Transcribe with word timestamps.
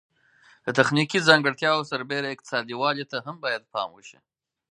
د 0.65 0.67
تخنیکي 0.77 1.19
ځانګړتیاوو 1.27 1.87
سربیره 1.91 2.27
اقتصادي 2.31 2.75
والی 2.81 3.05
ته 3.11 3.17
هم 3.25 3.35
باید 3.43 3.69
پام 3.73 3.89
وشي. 3.93 4.19